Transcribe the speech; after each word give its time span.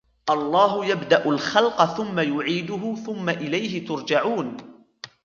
الله 0.29 0.85
يبدأ 0.85 1.25
الخلق 1.25 1.85
ثم 1.85 2.19
يعيده 2.19 2.95
ثم 2.95 3.29
إليه 3.29 3.85
ترجعون 3.87 4.57